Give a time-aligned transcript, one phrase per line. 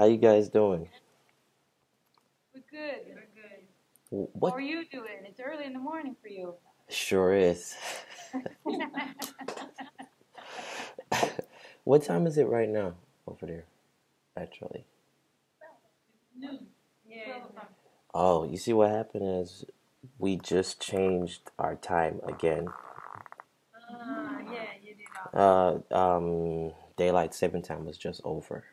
[0.00, 0.88] How you guys doing?
[2.54, 3.00] We're good.
[3.08, 3.66] We're good.
[4.10, 5.26] W- How What are you doing?
[5.26, 6.54] It's early in the morning for you.
[6.88, 7.76] sure is.
[11.84, 12.94] what time is it right now
[13.26, 13.64] over there?
[14.38, 14.86] Actually.
[16.34, 16.68] Noon.
[17.06, 17.40] Yeah.
[18.14, 19.66] Oh, you see what happened is
[20.18, 22.68] we just changed our time again.
[23.92, 25.38] Ah, yeah, you did that.
[25.38, 28.64] Uh, um, daylight saving time was just over,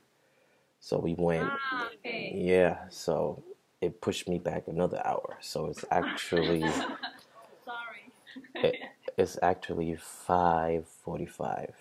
[0.88, 1.50] so we went.
[1.52, 2.32] Ah, okay.
[2.34, 3.44] Yeah, so
[3.82, 5.38] it pushed me back another hour.
[5.42, 6.62] So it's actually
[7.66, 8.14] Sorry.
[8.56, 8.76] it,
[9.18, 11.74] it's actually five forty-five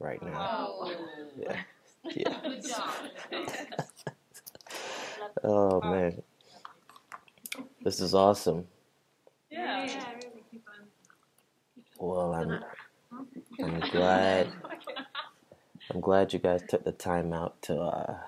[0.00, 0.50] right now.
[0.52, 0.92] Oh.
[1.38, 1.56] Yeah,
[2.16, 2.34] yeah.
[2.42, 3.86] Good job.
[5.44, 6.20] Oh man,
[7.84, 8.66] this is awesome.
[9.50, 9.86] Yeah.
[9.86, 10.64] Yeah, really keep.
[12.00, 12.60] Well, I'm
[13.62, 14.52] I'm glad
[15.90, 18.18] I'm glad you guys took the time out to uh,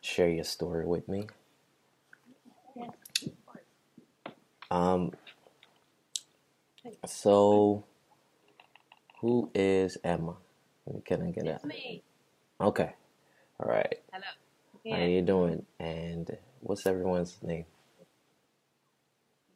[0.00, 1.26] share your story with me.
[4.70, 5.12] Um,
[7.06, 7.84] so
[9.20, 10.36] who is Emma?
[11.04, 11.68] Can I get It's that?
[11.68, 12.02] me.
[12.60, 12.94] Okay,
[13.60, 13.94] all right.
[14.12, 14.24] Hello.
[14.96, 15.64] How are you doing?
[15.80, 17.66] And what's everyone's name?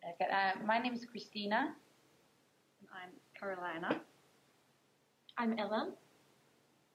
[0.04, 1.74] Uh, my name is Christina.
[2.92, 4.00] I'm Carolina.
[5.38, 5.94] I'm Ellen.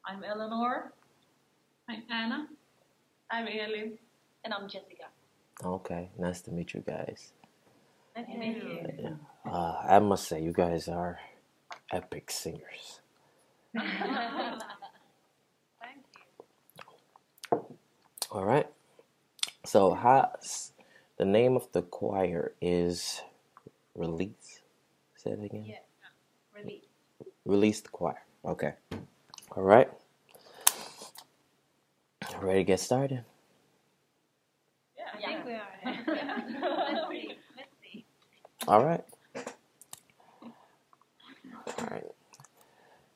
[0.05, 0.93] I'm Eleanor.
[1.89, 2.47] I'm Anna.
[3.29, 3.97] I'm Aileen.
[4.43, 5.05] And I'm Jessica.
[5.63, 7.31] Okay, nice to meet you guys.
[8.15, 8.79] Nice to meet you.
[8.99, 9.51] Yeah.
[9.51, 11.19] Uh, I must say, you guys are
[11.91, 13.01] epic singers.
[13.73, 13.85] Thank
[17.51, 17.59] you.
[18.31, 18.67] All right.
[19.65, 20.31] So, how,
[21.17, 23.21] the name of the choir is
[23.95, 24.61] Release.
[25.15, 25.65] Say it again.
[25.65, 25.75] Yeah.
[26.55, 26.83] Really.
[27.45, 28.21] Release the choir.
[28.45, 28.73] Okay.
[29.55, 29.89] All right.
[32.21, 33.23] Ready to get started?
[34.97, 35.67] Yeah, I think we are.
[36.93, 37.37] Let's see.
[37.55, 38.05] Let's see.
[38.67, 39.03] All right.
[41.67, 42.05] All right.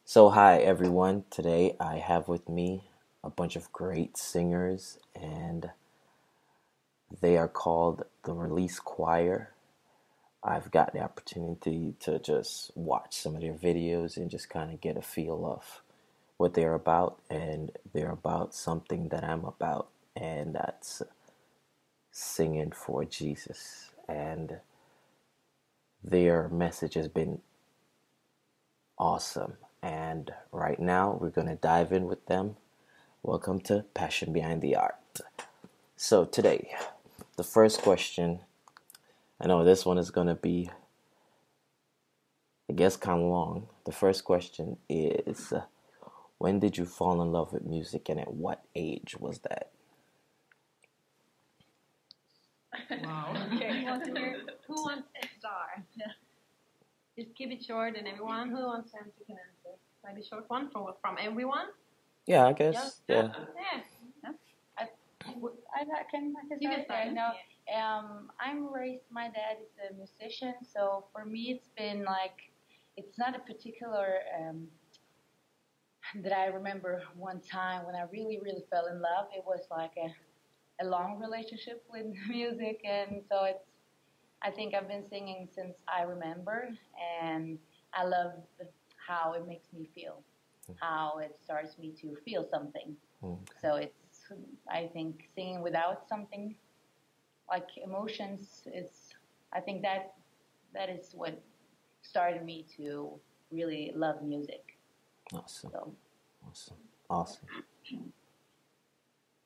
[0.06, 1.26] So, hi everyone.
[1.30, 2.84] Today I have with me
[3.24, 5.72] a bunch of great singers, and
[7.22, 9.52] they are called the Release Choir.
[10.44, 14.82] I've got the opportunity to just watch some of their videos and just kind of
[14.82, 15.82] get a feel of
[16.42, 21.04] what they're about, and they're about something that I'm about, and that's
[22.10, 23.92] singing for Jesus.
[24.10, 24.58] And
[26.04, 27.42] their message has been
[28.98, 29.54] awesome.
[29.84, 32.56] And right now, we're going to dive in with them.
[33.22, 34.96] Welcome to Passion Behind the Art.
[35.96, 36.72] So, today,
[37.38, 38.40] the first question
[39.40, 40.72] I know this one is going to be,
[42.68, 43.68] I guess, kind of long.
[43.86, 45.66] The first question is uh,
[46.42, 49.70] When did you fall in love with music, and at what age was that?
[53.04, 53.36] Wow.
[53.54, 53.82] Okay.
[53.82, 54.42] Who wants to hear?
[54.66, 55.86] Who wants to start?
[57.16, 59.78] Just keep it short and everyone who wants to answer can answer.
[60.04, 61.68] Maybe short one from from everyone.
[62.26, 63.02] Yeah, I guess.
[63.08, 63.30] Yeah.
[64.26, 64.32] Yeah.
[64.80, 64.88] I,
[65.82, 67.14] I can, I can You can start there.
[67.14, 67.38] start.
[67.70, 69.04] No, um, I'm raised.
[69.12, 72.38] My dad is a musician, so for me, it's been like
[72.98, 74.08] it's not a particular
[74.40, 74.68] um,
[76.16, 79.28] that I remember one time when I really, really fell in love.
[79.36, 80.14] It was like a
[80.82, 83.66] a long relationship with music, and so it's.
[84.44, 86.70] I think I've been singing since I remember,
[87.22, 87.60] and
[87.94, 88.32] I love
[88.98, 90.24] how it makes me feel,
[90.80, 92.96] how it starts me to feel something.
[93.22, 93.38] Mm.
[93.62, 94.32] So it's,
[94.68, 96.56] I think, singing without something
[97.48, 99.14] like emotions is,
[99.54, 100.16] I think that
[100.74, 101.40] that is what
[102.02, 103.12] started me to
[103.52, 104.78] really love music.
[105.34, 105.70] Awesome.
[105.72, 105.94] So
[106.48, 106.78] Awesome.
[107.10, 107.48] Awesome.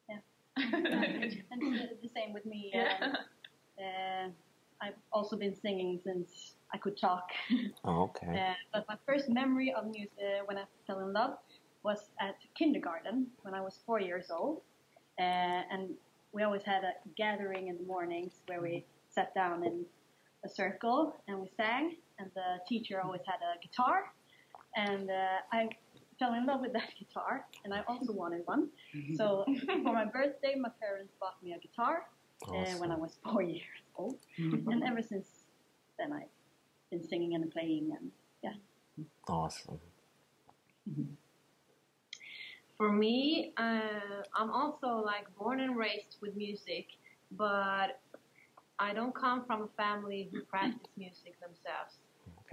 [0.09, 0.17] Yeah.
[0.57, 2.73] and the, the same with me.
[2.73, 3.15] Um,
[3.79, 4.29] uh,
[4.81, 7.29] I've also been singing since I could talk.
[7.83, 8.27] Oh, okay.
[8.27, 11.37] Uh, but my first memory of music uh, when I fell in love
[11.83, 14.61] was at kindergarten when I was four years old.
[15.19, 15.91] Uh, and
[16.33, 19.85] we always had a gathering in the mornings where we sat down in
[20.43, 21.95] a circle and we sang.
[22.17, 24.11] And the teacher always had a guitar.
[24.75, 25.69] And uh, I
[26.19, 28.69] fell in love with that guitar, and I also wanted one.
[29.15, 32.07] So for my birthday, my parents bought me a guitar
[32.47, 33.63] uh, when I was four years
[33.97, 35.27] old, and ever since
[35.97, 36.23] then I've
[36.91, 38.11] been singing and playing, and
[38.43, 39.05] yeah.
[39.27, 39.79] Awesome.
[42.77, 46.87] For me, uh, I'm also like born and raised with music,
[47.31, 47.99] but
[48.79, 51.95] I don't come from a family who practice music themselves.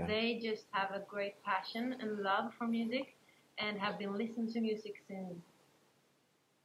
[0.00, 0.06] Okay.
[0.06, 3.17] They just have a great passion and love for music
[3.58, 5.38] and have been listening to music since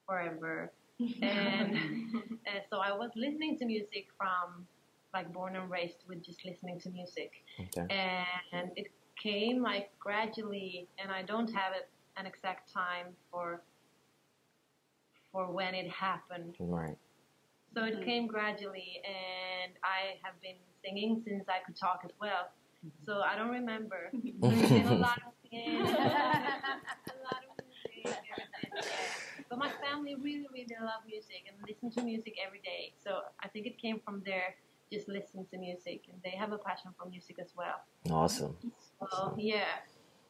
[0.08, 0.72] forever.
[1.22, 1.76] and
[2.48, 4.66] uh, so I was listening to music from
[5.14, 7.88] like born and raised with just listening to music, Okay.
[7.94, 8.88] and it
[9.22, 13.62] came like gradually, and I don't have it, an exact time for
[15.32, 16.56] for when it happened.
[16.60, 16.98] Right.
[17.76, 22.50] So it came gradually, and I have been singing since I could talk as well.
[23.06, 24.10] So I don't remember.
[24.42, 28.18] There's been a lot of singing, a lot of music,
[29.50, 32.94] But my family really, really love music and listen to music every day.
[33.04, 34.56] So I think it came from there,
[34.92, 37.82] just listening to music, and they have a passion for music as well.
[38.10, 38.56] Awesome.
[39.12, 39.84] So yeah,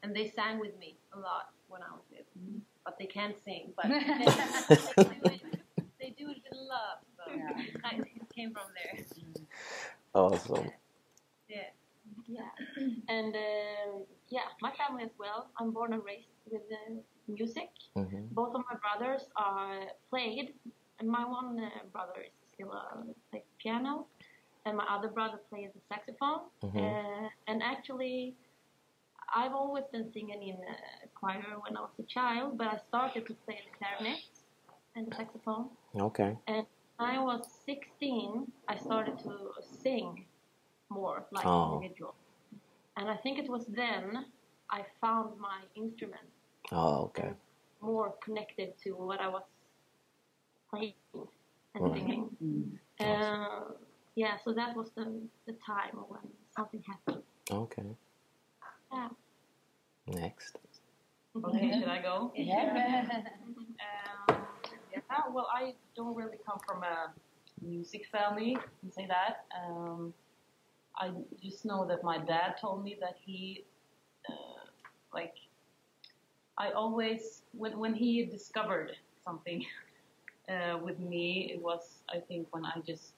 [0.04, 3.74] and they sang with me a lot when I was little, but they can't sing.
[3.76, 5.42] But they, they, do, it,
[6.00, 7.00] they do it with love.
[7.18, 7.32] So
[7.84, 9.06] I, it came from there.
[10.14, 10.70] Awesome.
[11.50, 11.58] Yeah.
[12.26, 12.50] Yeah,
[13.08, 15.50] and um, yeah, my family as well.
[15.60, 16.62] I'm born and raised with
[17.28, 17.70] music.
[17.96, 20.54] hmm Both of my brothers are played,
[21.00, 23.04] and my one uh, brother is still uh,
[23.34, 24.08] like piano,
[24.66, 26.42] and my other brother plays the saxophone.
[26.64, 26.78] Mhm.
[26.84, 28.36] Uh, and actually,
[29.36, 33.26] I've always been singing in a choir when I was a child, but I started
[33.28, 34.22] to play the clarinet
[34.96, 35.66] and the saxophone.
[36.10, 36.32] Okay.
[36.48, 36.66] And
[36.98, 39.34] when I was 16, I started to
[39.84, 40.26] sing
[40.90, 41.76] more like Oh.
[41.76, 42.16] individual.
[42.98, 44.26] And I think it was then
[44.72, 46.28] I found my instrument
[46.72, 47.32] Oh, okay.
[47.80, 49.44] more connected to what I was
[50.70, 50.94] playing
[51.76, 51.94] and Right.
[51.94, 52.80] singing.
[53.00, 53.66] Uh,
[54.16, 55.06] yeah, so that was the,
[55.46, 56.22] the time when
[56.56, 57.24] something happened.
[57.52, 57.96] Okay.
[58.92, 59.10] Yeah.
[60.08, 60.58] Next.
[61.36, 62.32] Okay, should I go?
[62.36, 63.06] Yeah.
[64.28, 64.38] Um,
[64.92, 65.02] yeah,
[65.32, 67.14] well, I don't really come from a
[67.62, 69.46] music family, you can say that.
[69.56, 70.14] Um,
[71.00, 71.12] I
[71.42, 73.66] just know that my dad told me that he,
[74.30, 74.66] uh,
[75.14, 75.36] like,
[76.58, 78.92] I always, when, when he discovered
[79.24, 79.64] something
[80.50, 83.14] uh, with me, it was, I think, when I just,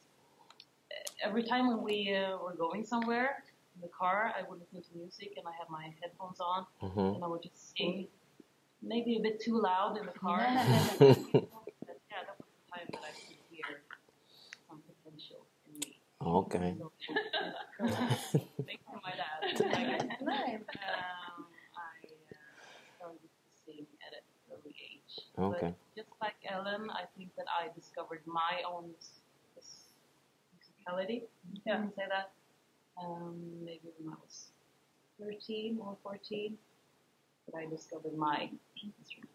[1.23, 3.43] every time when we uh, were going somewhere
[3.75, 7.15] in the car, I would listen to music and I had my headphones on hmm
[7.15, 8.07] and I would just sing,
[8.81, 10.39] maybe a bit too loud in the car.
[10.41, 13.81] Yeah, that was the time that I could hear
[14.67, 15.99] some potential in me.
[16.21, 16.75] Okay.
[16.77, 16.91] So,
[17.79, 19.39] thanks to my dad.
[19.41, 20.59] Like, Nice.
[20.59, 21.45] um,
[21.75, 22.35] I uh,
[22.97, 23.29] started to
[23.65, 25.13] sing at an early age.
[25.39, 25.73] Okay.
[25.73, 29.21] But just like Ellen, I think that I discovered my own s-
[29.57, 29.93] s-
[30.53, 31.23] musicality.
[31.65, 32.31] Yeah, I can say that.
[33.01, 34.51] Um, maybe when I was
[35.21, 36.57] 13 or 14,
[37.47, 38.49] that I discovered my
[38.83, 39.31] instrument.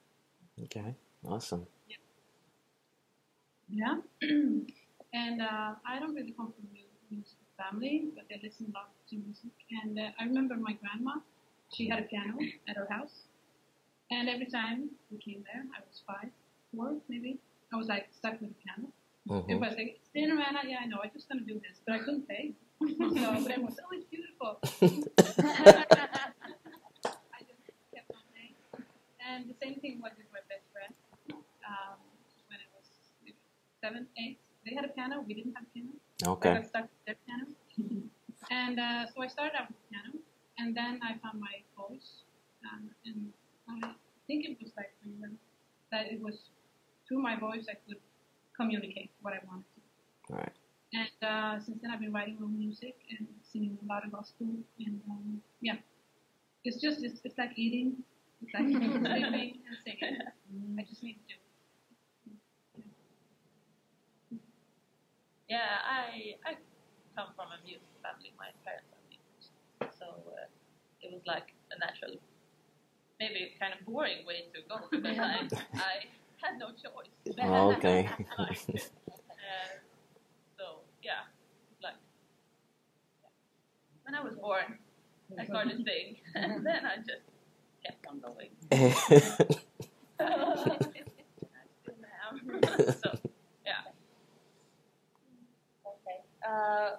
[0.64, 0.94] Okay.
[1.26, 1.66] Awesome.
[3.70, 3.96] Yeah.
[5.14, 8.90] and uh, I don't really come from a music family, but I listen a lot
[9.10, 9.52] to music.
[9.82, 11.20] And uh, I remember my grandma,
[11.72, 12.36] she had a piano
[12.68, 13.22] at her house.
[14.10, 16.30] And every time we came there, I was five,
[16.74, 17.38] four maybe,
[17.72, 18.88] I was like stuck with the piano.
[19.28, 21.98] hmm Everybody's like, stand around, yeah, I know, I just gonna do this, but I
[21.98, 22.52] couldn't play.
[22.82, 24.58] so, but everyone was, oh, it's beautiful.
[24.62, 24.66] I
[27.46, 27.62] just
[27.94, 28.54] kept on playing.
[29.22, 30.92] And the same thing was with my best friend.
[31.64, 31.96] Um,
[32.50, 32.86] when I was
[33.80, 35.90] seven, eight, they had a piano, we didn't have a piano.
[36.24, 36.54] I Okay.
[36.54, 37.46] got stuck with their piano.
[38.50, 40.10] and uh, so I started out with piano,
[40.58, 42.22] and then I found my voice.
[42.64, 43.32] Um, and
[43.84, 43.92] I
[44.26, 44.92] think it was like
[45.92, 46.48] that it was
[47.06, 48.00] through my voice I could
[48.56, 50.32] communicate what I wanted to.
[50.32, 50.52] All right.
[50.94, 54.46] And uh, since then, I've been writing my music and singing a lot of gospel.
[54.78, 55.76] And um, yeah,
[56.64, 57.96] it's just it's, it's like eating,
[58.42, 59.06] it's like sleeping
[59.66, 60.18] and singing.
[60.78, 61.34] I just need to do.
[61.34, 61.43] it.
[65.54, 66.58] Yeah, I I
[67.14, 68.34] come from a music family.
[68.34, 69.54] My parents are musicians,
[69.94, 70.50] so uh,
[70.98, 72.18] it was like a natural,
[73.22, 75.46] maybe kind of boring way to go because I
[75.78, 76.10] I
[76.42, 77.14] had no choice.
[77.38, 78.10] Okay.
[78.34, 78.74] Like, uh,
[80.58, 81.30] so yeah,
[81.82, 81.98] like
[83.22, 83.30] yeah.
[84.02, 84.74] when I was born,
[85.38, 87.30] I started singing, and then I just
[87.84, 88.50] kept on going.
[88.58, 88.90] Still
[92.24, 92.40] am.
[93.02, 93.10] so
[93.64, 93.82] yeah.
[95.86, 96.24] Okay.
[96.46, 96.96] Uh,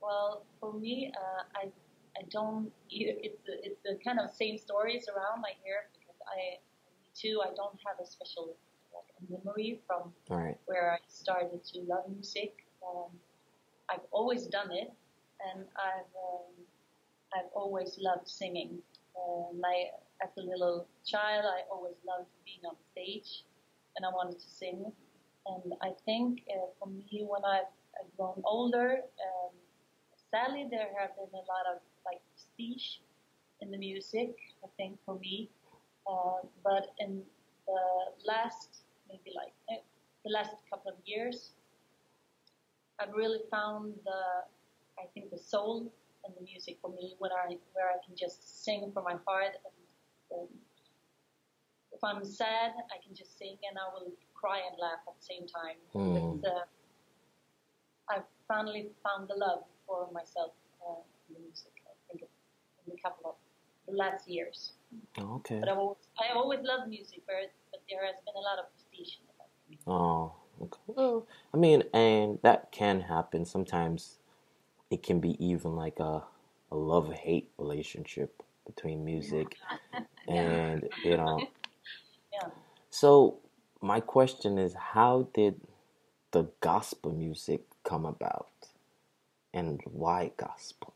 [0.00, 1.70] well, for me, uh, I
[2.16, 2.70] I don't.
[2.90, 6.58] Either, it's the, it's the kind of same stories around I hear because I
[7.14, 7.40] too.
[7.42, 8.56] I don't have a special
[8.94, 10.56] like a memory from right.
[10.66, 12.66] where I started to love music.
[12.86, 13.10] Um,
[13.90, 14.92] I've always done it,
[15.52, 16.54] and I've um,
[17.34, 18.78] I've always loved singing.
[19.16, 19.86] Uh, my
[20.22, 23.44] as a little child, I always loved being on stage,
[23.96, 24.92] and I wanted to sing.
[25.46, 27.72] And I think uh, for me, when I've
[28.16, 29.52] grown older, um,
[30.30, 32.98] sadly there have been a lot of like prestige
[33.60, 34.36] in the music.
[34.64, 35.50] I think for me,
[36.06, 37.22] uh, but in
[37.66, 37.82] the
[38.26, 39.80] last maybe like eh,
[40.24, 41.52] the last couple of years,
[42.98, 44.20] I've really found the,
[44.98, 45.92] I think the soul
[46.24, 49.54] and the music for me when I where I can just sing from my heart.
[49.64, 50.48] And, um,
[51.92, 55.24] if I'm sad, I can just sing and I will cry and laugh at the
[55.24, 55.78] same time.
[55.94, 56.36] Mm.
[56.36, 56.64] It's, uh,
[58.48, 60.52] finally found the love for myself
[60.82, 61.72] uh, in the music.
[61.86, 62.24] I think
[62.86, 63.36] in a couple of
[63.86, 64.72] the last years.
[65.18, 65.60] Okay.
[65.60, 68.66] But I've always, I always loved music, but, but there has been a lot of
[68.74, 69.80] prestige in it.
[69.86, 70.80] Oh, okay.
[70.86, 73.44] Well, I mean, and that can happen.
[73.44, 74.18] Sometimes
[74.90, 76.22] it can be even like a,
[76.70, 79.56] a love hate relationship between music
[80.28, 81.48] and, you know.
[82.30, 82.50] Yeah.
[82.90, 83.38] So,
[83.80, 85.62] my question is how did
[86.32, 88.48] the gospel music come about?
[89.54, 90.92] And why gospel?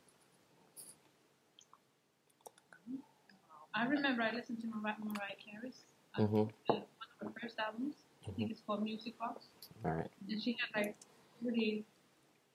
[3.74, 5.80] I remember I listened to Mariah, Mariah Carey's
[6.18, 6.42] uh, Mm-hmm.
[6.68, 6.82] uh, one
[7.22, 7.94] of her first albums.
[8.28, 9.46] I think it's called Music Box,
[9.84, 10.10] All right.
[10.28, 10.94] and she had like
[11.42, 11.84] really,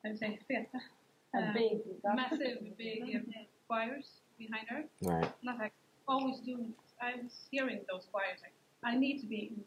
[0.06, 0.80] I would say, feta,
[1.36, 1.80] A uh, big
[2.16, 3.20] massive, big uh,
[3.68, 4.84] choirs behind her.
[5.06, 5.32] All right.
[5.44, 5.74] Not like
[6.08, 6.74] always doing.
[7.02, 8.38] I was hearing those choirs.
[8.44, 8.54] Like
[8.84, 9.64] I need to be in,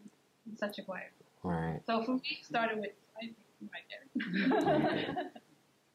[0.51, 1.11] in such a choir.
[1.45, 1.81] All right.
[1.87, 2.93] So for me, it started with
[3.63, 4.11] I think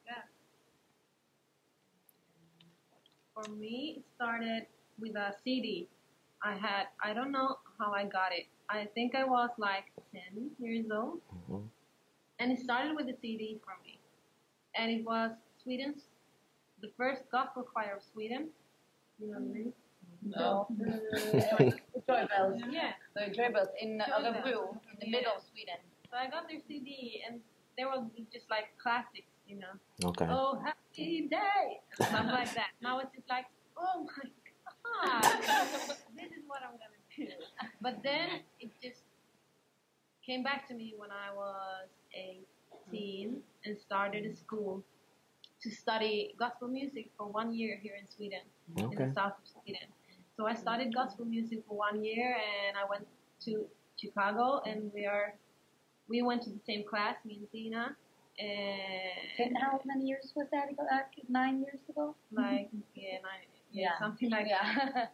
[0.05, 0.23] yeah.
[3.33, 4.67] For me, it started
[4.99, 5.87] with a CD.
[6.43, 8.45] I had, I don't know how I got it.
[8.69, 11.21] I think I was like 10 years old.
[11.49, 11.67] Mhm.
[12.39, 13.99] And it started with a CD for me.
[14.75, 15.31] And it was
[15.63, 16.03] Sweden's,
[16.81, 18.49] the first gospel choir of Sweden.
[19.19, 19.73] You know the name?
[20.21, 20.67] No.
[22.07, 22.61] Joy bells.
[22.69, 22.93] Yeah.
[23.15, 24.35] The joy bells in Joy bells.
[24.35, 25.79] Örebro, in the middle of Sweden.
[26.09, 27.41] So I got their CD and
[27.77, 29.73] there were just like classics, you know.
[30.09, 30.27] Okay.
[30.29, 31.79] Oh, happy day!
[31.93, 32.69] Stuff like that.
[32.79, 33.45] And I was just like,
[33.77, 34.29] oh my
[35.03, 35.41] god,
[36.15, 37.27] this is what I'm gonna do.
[37.81, 39.01] But then it just
[40.25, 41.87] came back to me when I was
[42.91, 44.83] 18 and started a school
[45.61, 48.41] to study gospel music for one year here in Sweden,
[48.77, 49.87] in the south of Sweden.
[50.37, 52.35] So I studied gospel music for one year
[52.67, 53.07] and I went
[53.45, 53.65] to
[53.97, 55.33] Chicago and we are
[56.07, 57.95] we went to the same class, me and Tina.
[58.37, 60.83] And And how many years was that ago?
[60.91, 62.15] Uh, nine years ago?
[62.31, 63.99] like yeah, nine, yeah, Yeah.
[63.99, 64.65] something like that.
[64.95, 65.07] yeah.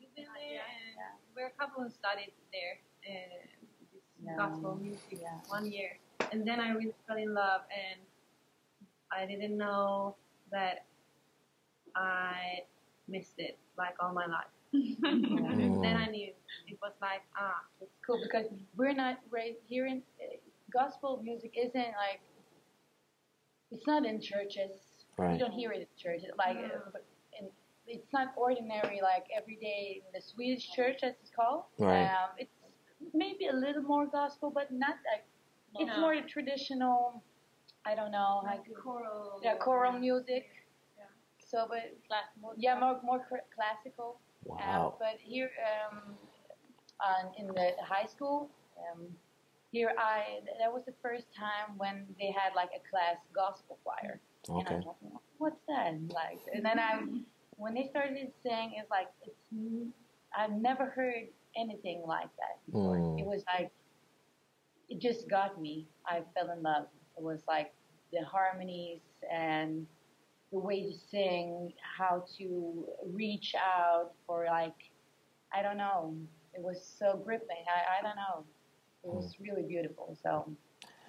[0.00, 1.14] We've been there, and Yeah.
[1.34, 2.74] we're a couple who studied there,
[3.06, 5.38] uh, gospel music Yeah.
[5.48, 5.98] one year,
[6.32, 8.00] and then I really fell in love, and
[9.12, 10.16] I didn't know
[10.50, 10.84] that
[11.94, 12.66] I
[13.06, 14.50] missed it like all my life.
[14.74, 15.82] Mm.
[15.82, 16.32] Then I knew
[16.66, 18.46] it was like ah, It's cool because
[18.76, 20.36] we're not raised here in uh,
[20.72, 22.20] gospel music isn't like
[23.70, 24.72] it's not in churches.
[25.18, 25.38] We Right.
[25.38, 26.30] don't hear it in churches.
[26.38, 26.98] Like uh,
[27.38, 27.48] in,
[27.86, 31.64] it's not ordinary like every day in the Swedish church as it's called.
[31.78, 32.04] Right.
[32.06, 32.52] Um, it's
[33.14, 35.24] maybe a little more gospel, but not like
[35.80, 36.00] it's No.
[36.00, 37.22] more traditional.
[37.84, 39.40] I don't know, like choral.
[39.42, 40.44] yeah, choral music.
[40.98, 41.04] Yeah.
[41.38, 44.20] So, but Class, more yeah, more more cr- classical.
[44.46, 44.96] Um, Wow.
[44.98, 45.50] but here,
[45.90, 46.16] um,
[47.00, 49.06] on, in the high school, um,
[49.70, 54.20] here I that was the first time when they had like a class gospel choir.
[54.48, 54.74] And I Okay.
[54.76, 56.40] was like, what's that like?
[56.54, 57.02] And then I,
[57.56, 59.36] when they started saying, it's like it's
[60.36, 62.96] I've never heard anything like that before.
[62.96, 63.20] Mm.
[63.20, 63.70] It was like
[64.88, 65.86] it just got me.
[66.06, 66.86] I fell in love.
[67.16, 67.72] It was like
[68.12, 69.86] the harmonies and
[70.52, 74.74] the way to sing, how to reach out for like,
[75.52, 76.14] I don't know.
[76.54, 77.64] It was so gripping.
[77.68, 78.44] I, I don't know.
[79.04, 80.16] It was really beautiful.
[80.22, 80.50] So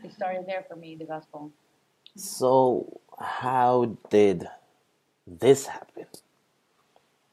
[0.03, 1.51] it started there for me, the gospel.
[2.15, 4.47] So, how did
[5.25, 6.05] this happen?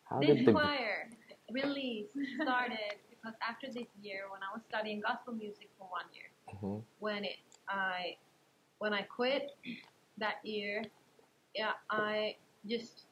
[0.05, 1.09] How This did the choir
[1.51, 2.07] really
[2.41, 2.79] started
[3.11, 6.83] because after this year, when I was studying gospel music for one year, Mhm.
[7.01, 8.17] when it I
[8.79, 9.57] when I quit
[10.19, 10.85] that year,
[11.57, 12.37] yeah, I
[12.69, 13.07] just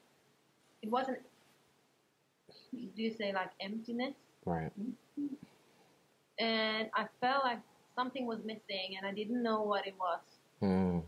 [0.82, 1.18] it wasn't.
[2.72, 4.14] Do you say like emptiness?
[4.44, 4.72] right?
[6.38, 7.60] And I felt like
[7.96, 10.20] something was missing, and I didn't know what it was.
[10.62, 11.02] Mm.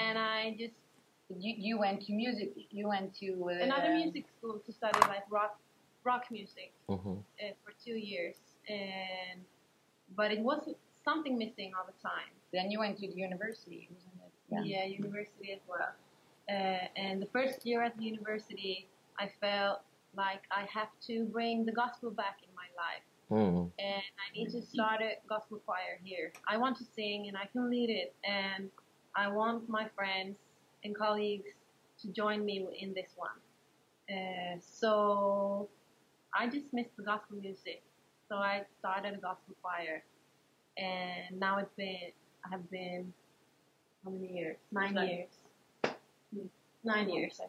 [0.00, 0.74] And I just
[1.30, 2.50] You, you went to music.
[2.70, 5.54] You went to uh, another music school to study like rock
[6.04, 6.72] rock music.
[6.88, 8.36] hmm uh, for two years,
[8.68, 9.38] and
[10.18, 10.60] but it was
[11.04, 12.32] something missing all the time.
[12.52, 14.32] Then you went to the university, wasn't it?
[14.72, 15.92] Yeah, university as well.
[16.48, 16.52] Uh,
[16.96, 19.80] and the first year at the university, I felt
[20.16, 23.70] like I have to bring the gospel back in my life, Mm.
[23.78, 26.32] and I need to start a gospel choir here.
[26.48, 28.70] I want to sing, and I can lead it, and
[29.14, 30.36] I want my friends
[30.82, 31.50] and colleagues
[32.02, 33.38] to join me in this one.
[34.10, 35.68] Uh, so
[36.34, 37.82] I just missed the gospel music.
[38.28, 40.02] So I started a gospel choir.
[40.78, 42.12] and now it's been
[42.44, 43.12] I have been
[44.04, 44.56] how many years?
[44.72, 45.08] Nine Nine.
[45.08, 45.32] years.
[46.84, 47.40] Nine years.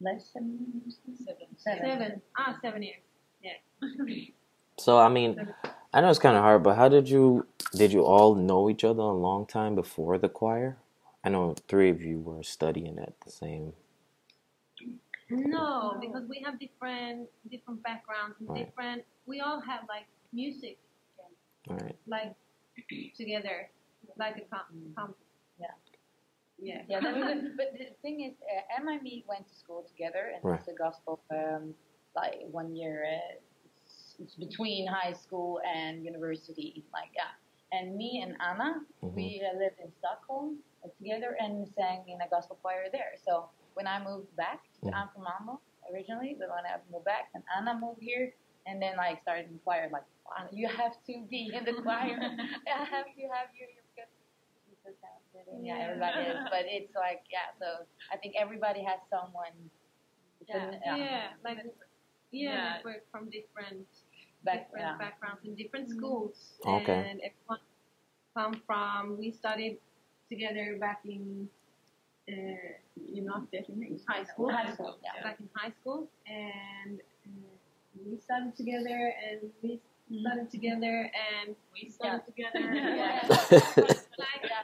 [0.00, 0.82] Less than
[1.16, 1.46] Seven.
[1.56, 1.84] seven.
[1.84, 2.22] Seven.
[2.36, 3.02] Ah, seven years.
[3.42, 3.52] Yeah.
[4.78, 5.52] so I mean,
[5.92, 8.84] I know it's kind of hard, but how did you did you all know each
[8.84, 10.78] other a long time before the choir?
[11.24, 13.72] I know three of you were studying at the same.
[15.30, 18.66] No, because we have different different backgrounds and Right.
[18.66, 19.04] different.
[19.26, 20.78] We all have like music
[21.68, 21.96] All right.
[22.06, 22.34] like
[23.16, 23.68] together,
[24.16, 24.64] like a com.
[24.96, 25.14] com
[26.58, 26.82] Yeah.
[26.88, 27.00] Yeah.
[27.00, 27.56] Good.
[27.56, 30.58] But the thing is, uh, Emma and me went to school together, and Right.
[30.58, 31.74] it's a gospel, um,
[32.16, 33.04] like one year.
[33.06, 33.34] Uh,
[33.64, 37.30] it's, it's between high school and university, like yeah.
[37.70, 39.14] And me and Anna, Mhm.
[39.14, 43.12] we uh, lived in Stockholm uh, together and sang in a gospel choir there.
[43.26, 44.94] So when I moved back, to, Mhm.
[44.96, 45.60] I'm from Malmo
[45.92, 48.34] originally, but when I moved back, and Anna moved here,
[48.66, 50.04] and then like started in choir, like
[50.52, 52.18] you have to be in the choir.
[52.66, 54.10] I have to have you here because
[54.66, 54.90] she's so
[55.44, 56.38] talented, and yeah, everybody is.
[56.50, 59.54] But it's like yeah, so I think everybody has someone.
[60.48, 60.96] Yeah, yeah.
[60.96, 61.58] yeah, like
[62.30, 62.72] yeah, Yeah.
[62.76, 63.86] network from different
[64.44, 64.98] Back, different yeah.
[64.98, 66.54] backgrounds in different schools.
[66.64, 66.94] Okay.
[67.10, 67.58] And everyone
[68.34, 69.18] come from.
[69.18, 69.78] We studied
[70.30, 71.48] together back in
[72.30, 72.34] uh,
[72.94, 73.46] you know
[74.08, 74.50] high school.
[74.50, 75.22] High school, yeah.
[75.22, 77.50] Back in high school, and uh,
[78.06, 79.80] we studied together, and we
[80.22, 82.62] studied together, and we studied together.
[82.74, 83.26] Yeah.
[84.22, 84.62] like Yeah.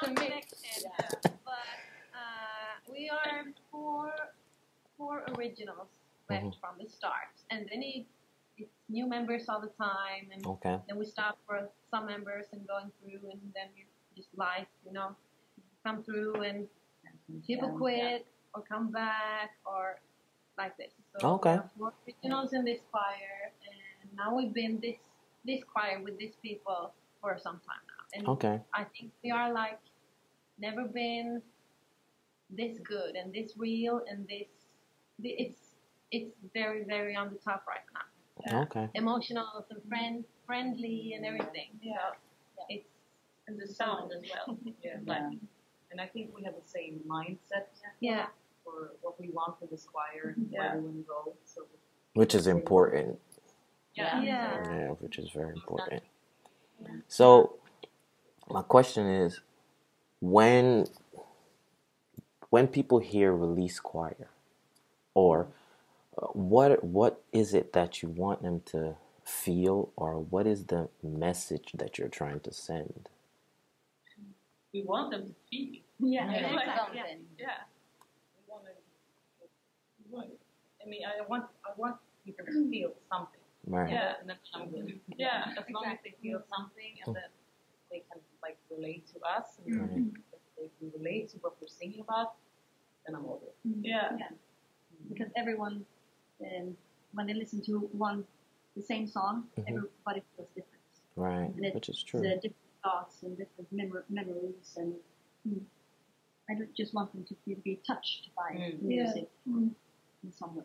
[0.00, 0.48] some It's a mix.
[0.58, 0.90] connection.
[0.90, 1.30] Yeah.
[1.44, 1.68] But
[2.16, 4.12] uh, we are four
[4.96, 5.88] four originals
[6.28, 6.60] left Mhm.
[6.60, 8.06] from the start, and then it,
[8.58, 10.76] it's new members all the time, and Okay.
[10.86, 14.92] then we stop for some members and going through, and then we just life, you
[14.92, 15.14] know,
[15.84, 16.68] come through, and
[17.46, 17.76] people Yeah.
[17.84, 20.00] quit or come back or
[20.58, 20.92] like this.
[21.20, 21.52] So Okay.
[21.52, 23.52] we have four originals in this choir,
[24.02, 24.98] and now we've been this
[25.44, 28.56] this choir with these people for some time now, and Okay.
[28.74, 29.80] I think we are like
[30.58, 31.40] never been
[32.50, 34.57] this good and this real and this the-
[35.22, 35.60] it's
[36.10, 38.62] it's very very on the top right now.
[38.62, 38.88] Okay.
[38.94, 41.68] Emotional and friend friendly and everything.
[41.82, 41.94] Yeah.
[42.56, 42.88] So it's
[43.46, 44.58] And the sound as well.
[44.84, 44.98] Yeah.
[45.06, 45.30] Yeah.
[45.90, 47.66] And I think we have the same mindset
[48.00, 48.26] yeah
[48.64, 51.34] for what we want for this choir and where we want to go.
[51.44, 51.62] So
[52.14, 53.18] Which is important.
[53.94, 54.22] yeah.
[54.22, 56.02] Yeah, which is very important.
[57.08, 57.56] So,
[58.48, 59.40] my question is,
[60.20, 60.86] when
[62.50, 64.30] when people hear release choir,
[65.18, 65.48] or
[66.16, 70.88] uh, what what is it that you want them to feel, or what is the
[71.02, 73.08] message that you're trying to send?
[74.72, 75.80] we want them to feel.
[75.98, 76.30] Yeah.
[76.40, 77.20] Yeah, Like, something.
[77.38, 77.66] Yeah.
[78.36, 78.72] We want to,
[79.98, 80.28] we want,
[80.82, 83.40] I mean, I want, I want people to feel something.
[83.66, 83.90] Right.
[83.90, 84.12] Yeah.
[84.20, 85.00] And then I'm good.
[85.16, 87.30] Yeah, As long as they feel something and then
[87.90, 92.00] they can like relate to us and if they can relate to what we're singing
[92.00, 92.34] about,
[93.04, 93.56] then I'm over it.
[93.82, 94.10] Yeah.
[95.08, 95.84] Because everyone,
[96.40, 96.76] um,
[97.12, 98.24] when they listen to one,
[98.76, 99.64] the same song, Mhm.
[99.68, 100.82] everybody feels different.
[101.16, 101.50] Right.
[101.54, 102.20] And it's Which is true.
[102.20, 104.94] The different thoughts and different memor- memories, and
[105.46, 105.64] mm,
[106.48, 108.80] I don't just want them to be, be touched by Mm.
[108.80, 109.02] the Yeah.
[109.04, 109.74] music Mm.
[110.22, 110.64] in some way.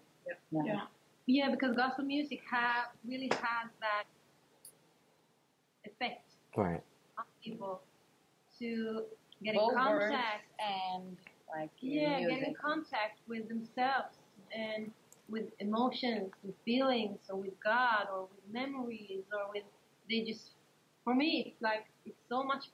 [0.52, 0.88] Yeah.
[1.26, 4.06] Yeah, because gospel music have really has that
[5.86, 6.84] effect Right.
[7.18, 7.82] on people
[8.60, 9.08] to
[9.42, 10.46] get in Both words contact.
[10.60, 11.18] and
[11.50, 12.40] like Yeah, music.
[12.40, 14.18] get in contact with themselves
[14.54, 14.92] and
[15.30, 19.64] with emotions and feelings, or with God, or with memories, or with
[20.10, 20.52] they just.
[21.04, 22.66] For me, it's like it's so much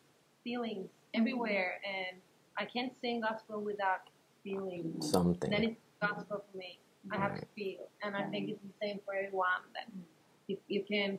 [0.43, 1.21] feelings mm-hmm.
[1.21, 2.19] everywhere, and
[2.57, 4.01] I can't sing gospel without
[4.43, 4.93] feeling.
[5.01, 5.49] Something.
[5.49, 6.79] Then it's gospel for me.
[7.11, 8.51] I have to feel, and I think mm-hmm.
[8.51, 9.63] it's the same for everyone.
[9.73, 10.01] That mm-hmm.
[10.47, 11.17] you, you can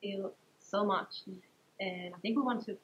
[0.00, 1.22] feel so much,
[1.80, 2.76] and I think we want to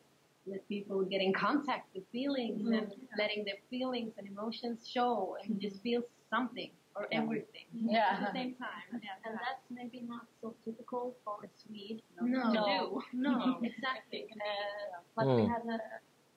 [0.47, 5.59] let people get in contact with feelings and letting their feelings and emotions show, and
[5.61, 7.23] just feel something or Yeah.
[7.23, 8.11] everything Yeah.
[8.15, 8.89] at the same time.
[9.03, 9.25] Yeah.
[9.25, 12.03] And that's maybe not so typical for a Swede.
[12.21, 13.03] No, No.
[13.13, 14.27] no, exactly.
[14.35, 15.49] Uh, but we Mm.
[15.55, 15.79] had a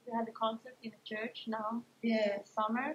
[0.06, 2.38] we had a concert in a church now Yeah.
[2.39, 2.88] this summer,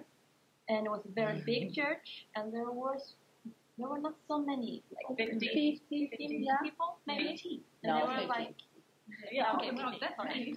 [0.67, 3.15] and it was a very big church, and there was
[3.77, 5.81] there were not so many, like 50.
[5.89, 6.57] 50, 15 Yeah.
[6.63, 7.63] people, maybe.
[7.83, 8.27] And No, they were 50.
[8.37, 8.55] like,
[9.31, 10.55] yeah, okay, no, 50, that's sorry.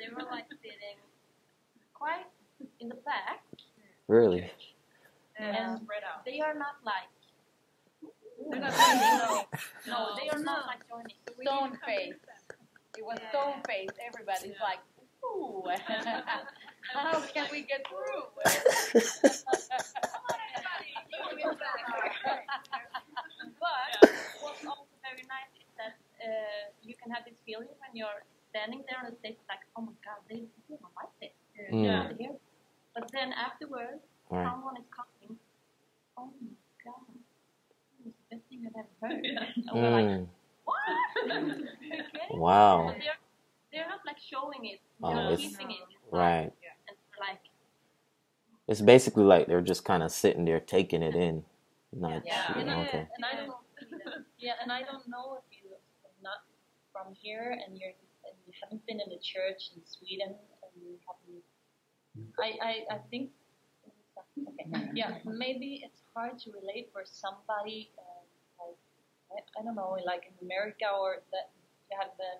[0.00, 0.98] they were like sitting
[1.94, 2.26] quite
[2.80, 3.40] in the back,
[4.08, 4.50] Really.
[5.42, 6.24] And Spread out.
[6.24, 7.08] they are not like.
[8.50, 8.72] They're not
[9.86, 11.16] no, no, they are not like joining.
[11.42, 12.14] Stone face.
[12.98, 13.30] It was Yeah.
[13.30, 13.90] stone face.
[14.06, 14.80] Everybody's like,
[15.24, 15.62] ooh,
[16.94, 18.24] how can we get through?
[23.60, 28.22] But what's also very nice is that uh, you can have this feeling when you're
[28.50, 31.34] standing there on the stage, like, oh my god, they they don't like it.
[31.72, 31.84] Mm.
[31.84, 32.08] Yeah.
[32.18, 32.36] Here.
[32.94, 34.46] But then afterwards, Right.
[34.46, 35.09] someone is coming.
[36.20, 36.52] Oh my
[36.84, 37.16] god,
[38.04, 39.24] this is the best thing I've ever heard.
[39.24, 39.44] Yeah.
[39.72, 40.26] And we're like, Mm.
[40.64, 40.76] what?
[41.24, 41.60] okay.
[42.36, 42.86] Wow.
[42.88, 43.18] But they're,
[43.72, 45.80] they're not like showing it, Oh, they're it's- keeping it.
[45.80, 46.12] inside.
[46.12, 46.50] Right.
[46.88, 47.40] And we're like,
[48.68, 51.42] It's basically like they're just kind of sitting there taking it in.
[51.92, 53.06] Not yeah, you and, I, okay.
[53.16, 53.58] and I don't know.
[54.38, 56.38] Yeah, and I don't know if you are not
[56.92, 57.90] from here and you're
[58.26, 61.42] and you haven't been in a church in Sweden and you haven't.
[62.38, 63.30] I I, I think.
[64.38, 64.90] Okay.
[64.94, 68.24] Yeah, maybe it's hard to relate for somebody um,
[68.60, 68.78] like
[69.32, 71.50] I, I don't know, like in America or that
[71.90, 72.32] you have the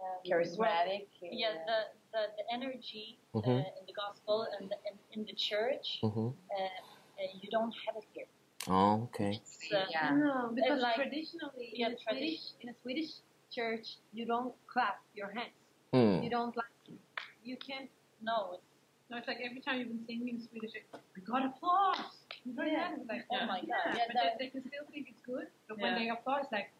[0.00, 1.06] um, Charismatic.
[1.22, 1.78] Yeah, the
[2.12, 3.46] the, the energy Mhm.
[3.46, 7.74] uh, in the gospel and the, in, in the church, hmm uh, uh, you don't
[7.86, 8.26] have it here.
[8.68, 9.32] Oh, okay.
[9.40, 10.10] It's, uh, Yeah.
[10.16, 13.10] No, because like- traditionally yeah, in, a Swedish, in a Swedish
[13.52, 15.56] church, you don't clap your hands.
[15.92, 16.22] Hmm.
[16.22, 16.98] You don't like.
[17.42, 17.90] You can't.
[18.22, 18.69] No, it's,
[19.10, 21.98] No, it's like every time you've been singing in Swedish, like, we got applause.
[22.46, 22.94] We got Yeah.
[22.94, 25.20] It's like, oh my god, yeah, yeah, but that, they, they can still think it's
[25.26, 25.48] good.
[25.68, 25.82] But Yeah.
[25.82, 26.70] when they applaud, it's like,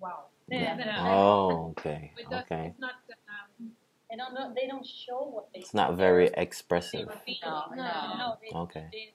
[0.00, 0.26] wow.
[0.48, 0.76] yeah.
[0.76, 1.14] Yeah.
[1.14, 2.12] Oh, okay.
[2.16, 2.66] But that's, Okay.
[2.74, 2.94] it's not.
[3.30, 3.70] Um,
[4.10, 4.52] They don't know.
[4.54, 5.60] They don't show what they.
[5.60, 7.06] It's not very expressive.
[7.24, 7.38] feel.
[7.42, 8.16] No, no, no.
[8.18, 8.28] no.
[8.42, 8.88] They, Okay.
[8.90, 9.14] they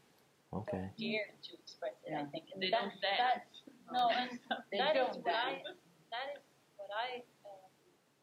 [0.53, 0.91] Okay.
[0.99, 2.13] dare to express it.
[2.13, 2.45] I think.
[2.53, 3.51] And They that, don't dance.
[3.67, 4.39] That, no, and
[4.71, 5.63] They that is don't what I.
[6.12, 6.43] That is
[6.79, 7.67] what I um,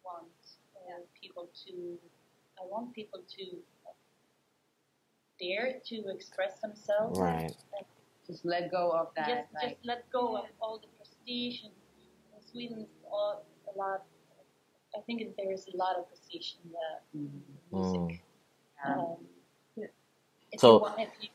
[0.05, 0.33] want
[0.89, 1.99] uh, people to.
[2.61, 3.45] I want people to
[5.41, 7.19] dare to express themselves.
[7.19, 7.53] Right.
[8.27, 9.27] Just let go of that.
[9.29, 11.73] just like, just let go of all the prestige and
[12.37, 14.03] in Sweden it's all a lot
[14.97, 17.41] I think there is a lot of prestige in the mm,
[17.73, 18.23] music.
[18.85, 18.95] yeah.
[18.95, 19.17] Um,
[20.53, 21.29] if So- you want, if you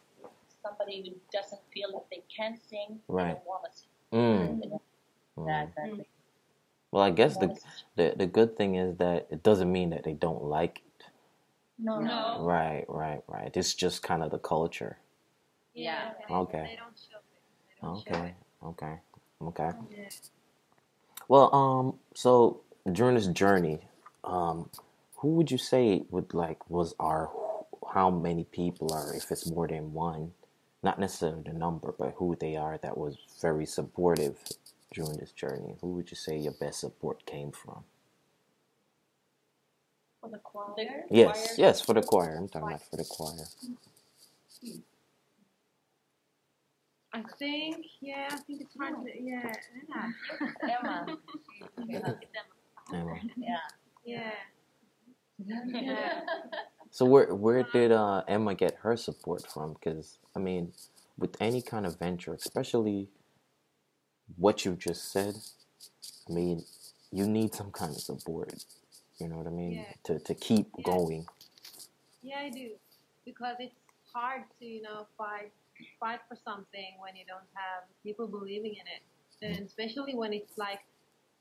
[0.63, 3.33] somebody who doesn't feel that they can sing, Right.
[3.35, 3.89] don't want to sing.
[4.11, 4.61] Mm.
[4.61, 4.81] They don't
[5.37, 5.67] Mm.
[5.67, 6.07] Exactly.
[6.91, 7.57] Well, I guess the,
[7.95, 10.92] the the good thing is that it doesn't mean that they don't like it.
[11.79, 12.05] No, no.
[12.05, 12.43] No.
[12.43, 13.51] Right, right, right.
[13.55, 14.97] It's just kind of the culture.
[15.73, 16.11] Yeah.
[16.29, 16.69] Okay.
[16.71, 17.19] They don't show.
[17.81, 18.33] They don't show Okay,
[18.63, 18.95] okay,
[19.41, 19.71] okay.
[19.91, 20.09] Yeah.
[21.27, 23.79] Well, um, so during this journey,
[24.23, 24.69] um,
[25.17, 27.29] who would you say would like was our
[27.93, 30.31] how many people are if it's more than one,
[30.83, 34.37] not necessarily the number, but who they are that was very supportive
[34.93, 35.75] during this journey?
[35.81, 37.83] Who would you say your best support came from?
[40.23, 41.03] For the choir.
[41.11, 41.67] Yes, choir.
[41.67, 42.37] yes, for the choir.
[42.37, 43.45] I'm talking about for the choir.
[47.13, 47.85] I think.
[48.01, 48.29] Yeah.
[48.31, 48.95] I think it's hard.
[49.05, 49.53] To, yeah.
[50.63, 51.17] Emma.
[52.93, 53.19] Emma.
[53.35, 53.57] Yeah.
[54.05, 54.31] Yeah.
[55.45, 56.21] yeah.
[56.91, 59.73] So where where did uh, Emma get her support from?
[59.73, 60.73] Because I mean,
[61.17, 63.09] with any kind of venture, especially
[64.37, 65.35] what you just said,
[66.29, 66.65] I mean,
[67.11, 68.63] you need some kind of support.
[69.19, 69.71] You know what I mean?
[69.73, 69.93] Yeah.
[70.05, 70.83] To to keep Yeah.
[70.85, 71.25] going.
[72.21, 72.71] Yeah, I do,
[73.25, 73.75] because it's
[74.13, 75.51] hard to you know fight
[75.99, 79.01] fight for something when you don't have people believing in it,
[79.41, 80.81] and especially when it's like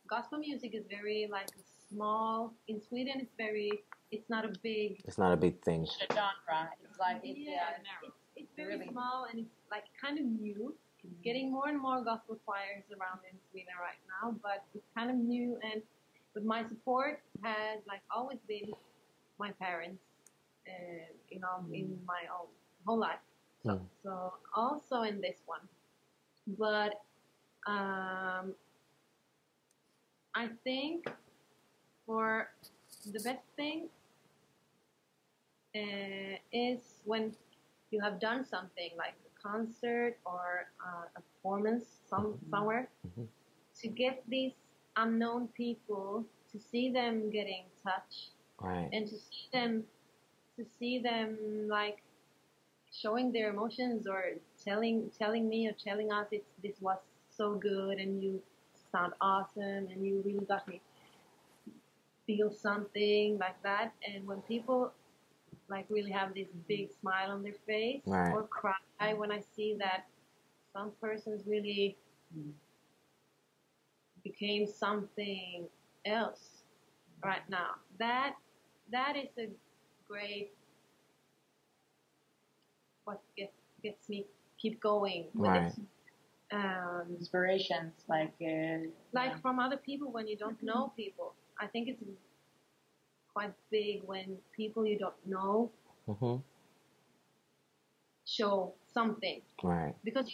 [0.08, 1.48] gospel music is very like
[1.88, 2.52] small.
[2.68, 3.70] In Sweden, it's very
[4.10, 5.82] it's not a big It's not a big thing.
[6.08, 6.70] The genre.
[6.84, 8.06] It's like it's yeah, yeah.
[8.08, 8.88] it's, it's very Really?
[8.92, 10.74] small and it's like kind of new.
[11.04, 15.10] It's getting more and more gospel choirs around in Sweden right now, but it's kind
[15.10, 15.58] of new.
[15.62, 15.82] And
[16.34, 18.70] but my support has like always been
[19.38, 20.02] my parents,
[20.66, 22.48] and you know, in my own
[22.86, 23.20] whole life.
[23.64, 23.86] So, Mm.
[24.02, 25.62] so also in this one,
[26.58, 27.00] but
[27.66, 28.54] um,
[30.34, 31.06] I think
[32.06, 32.50] for
[33.12, 33.88] the best thing
[35.76, 37.34] uh, is when
[37.90, 43.28] you have done something like a concert or uh, a performance some, somewhere Mhm.
[43.80, 44.54] to get these
[44.96, 48.88] unknown people to see them getting touched Right.
[48.92, 49.84] and to see them
[50.56, 51.36] to see them
[51.68, 52.02] like
[52.92, 54.24] showing their emotions or
[54.62, 56.98] telling telling me or telling us it's this was
[57.30, 58.40] so good and you
[58.92, 60.80] sound awesome and you really got me
[62.26, 64.92] feel something like that and when people
[65.68, 68.32] like really have this big smile on their face Right.
[68.32, 70.06] or cry when I see that
[70.72, 71.96] some persons really
[74.24, 75.66] became something
[76.06, 76.62] else
[77.24, 77.70] right now.
[77.98, 78.34] That
[78.90, 79.48] that is a
[80.08, 80.52] great
[83.04, 84.26] what gets gets me
[84.60, 85.72] keep going with Right.
[86.52, 91.32] Um, Inspirations like uh, like from other people when you don't know people.
[91.58, 92.02] I think it's
[93.32, 95.70] quite big when people you don't know
[96.06, 96.36] hmm
[98.24, 99.94] show something Right.
[100.04, 100.28] because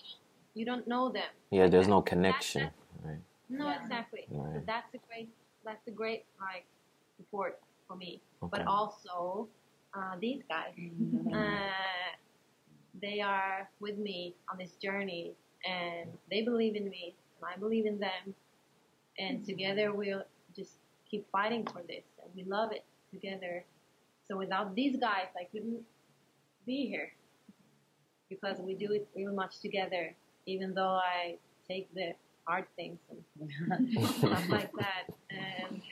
[0.54, 1.30] you don't know them.
[1.50, 1.68] Yeah.
[1.68, 2.62] There's no That- connection.
[2.62, 2.74] that-
[3.08, 3.22] Right.
[3.48, 3.80] No, Yeah.
[3.82, 4.26] exactly.
[4.30, 5.28] So that's a great
[5.64, 6.64] that's a great like
[7.16, 8.20] support for me.
[8.42, 8.50] Okay.
[8.50, 9.48] But also
[9.94, 10.74] uh, these guys,
[11.32, 11.72] uh,
[13.00, 15.34] they are with me on this journey,
[15.66, 18.34] and they believe in me, and I believe in them,
[19.18, 20.78] and together we'll just
[21.10, 23.64] keep fighting for this, and we love it together.
[24.28, 25.82] So without these guys, I couldn't
[26.66, 27.12] be here
[28.28, 30.14] because we do it real much together.
[30.46, 31.36] Even though I
[31.68, 32.12] take the
[32.48, 35.82] hard things and stuff like that, and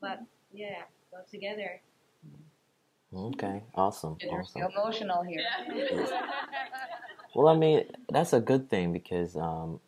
[0.00, 0.20] but
[0.52, 1.80] yeah, go together.
[3.14, 4.62] Okay, awesome, You're awesome.
[4.62, 5.44] emotional here.
[7.32, 9.78] Well, I mean, that's a good thing because um,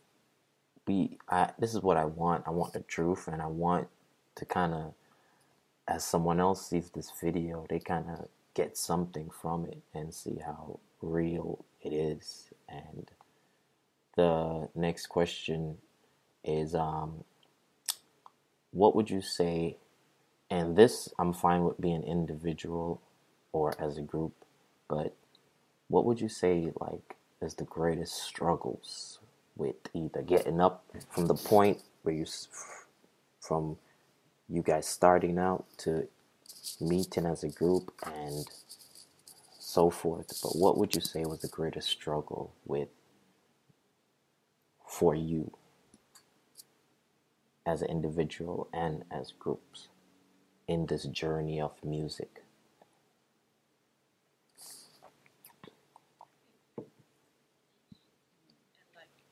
[0.87, 1.19] we.
[1.29, 2.45] I this is what I want.
[2.47, 3.89] I want the truth, and I want
[4.37, 4.95] to kind of,
[5.89, 10.39] as someone else sees this video, they kind of get something from it and see
[10.45, 12.51] how real it is.
[12.69, 13.11] And
[14.17, 15.79] the next question
[16.45, 17.25] is, um,
[18.73, 19.77] what would you say?
[20.51, 23.01] And this, I'm fine with being individual
[23.53, 24.35] or as a group,
[24.89, 25.15] but
[25.89, 29.19] what would you say like is the greatest struggles
[29.57, 32.25] with either getting up from the point where you
[33.41, 33.77] from
[34.49, 36.09] you guys starting out to
[36.81, 38.47] meeting as a group and
[39.59, 42.89] so forth but what would you say was the greatest struggle with
[44.93, 45.51] for you
[47.67, 49.89] as an individual and as groups
[50.69, 52.43] in this journey of music
[58.83, 59.25] and like you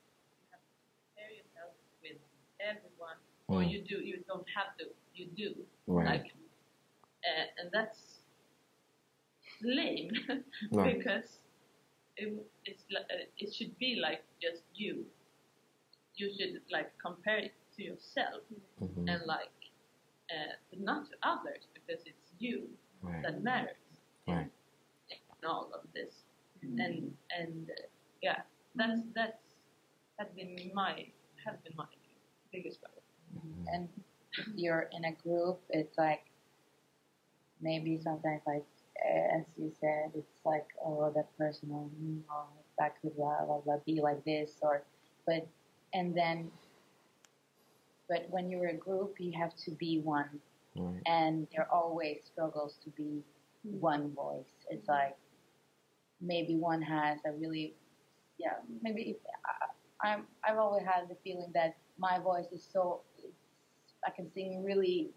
[0.50, 0.72] have to
[1.16, 2.18] compare yourself with
[2.60, 3.18] everyone,
[3.48, 3.96] or you do.
[4.04, 4.86] You don't have to.
[5.14, 5.54] You do.
[5.86, 6.32] right Like,
[7.24, 8.20] uh, and that's
[9.62, 10.10] lame
[10.72, 10.98] Right.
[10.98, 11.38] because
[12.16, 12.32] it,
[12.64, 12.84] it's
[13.38, 15.04] it should be like just you.
[16.20, 18.42] You should like compare it to yourself
[18.80, 19.08] Mhm.
[19.10, 19.58] and like,
[20.34, 22.68] uh, but not to others because it's you
[23.02, 23.76] right that matters
[24.26, 24.50] Right.
[25.10, 26.14] in all of this.
[26.62, 27.86] And and uh,
[28.22, 28.40] yeah,
[28.74, 29.44] that's that's
[30.18, 30.94] has been my
[31.44, 31.88] has been my
[32.52, 33.02] biggest struggle.
[33.74, 33.88] and
[34.38, 36.24] if you're in a group, it's like
[37.60, 38.66] maybe sometimes like
[39.34, 41.70] as you said, it's like oh that person,
[42.30, 44.82] oh that could blah blah blah be like this or,
[45.26, 45.46] but
[45.92, 46.50] and then,
[48.08, 50.28] but when you're a group, you have to be one,
[50.76, 53.22] right and there always struggles to be
[53.62, 54.52] one voice.
[54.68, 55.16] It's like
[56.20, 57.74] maybe one has a really,
[58.38, 59.16] yeah, maybe if,
[60.02, 63.00] I, I'm I've always had the feeling that my voice is so
[64.06, 65.10] I can sing really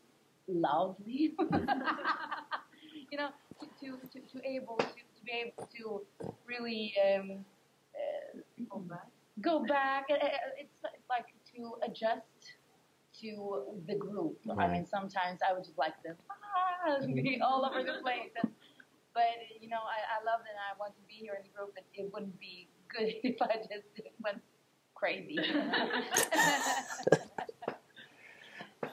[0.47, 1.35] loudly.
[3.11, 6.01] you know, to to, to, to able to, to be able to
[6.47, 7.45] really um,
[7.95, 9.07] uh, Go back.
[9.41, 10.05] Go back.
[10.09, 10.77] It's
[11.09, 12.53] like to adjust
[13.21, 14.37] to the group.
[14.57, 18.31] I mean, sometimes I would just like to ah, be all over the place.
[18.41, 18.51] And,
[19.13, 19.23] but
[19.61, 21.73] you know, I, I love that I want to be here in the group.
[21.77, 23.87] And it wouldn't be good if I just
[24.23, 24.41] went
[24.95, 25.37] crazy.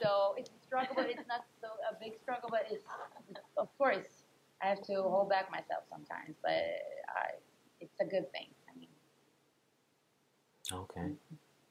[0.01, 2.49] so it's a struggle, but it's not so a big struggle.
[2.51, 2.85] But it's
[3.57, 4.23] of course
[4.61, 7.31] I have to hold back myself sometimes, but I,
[7.79, 8.47] it's a good thing.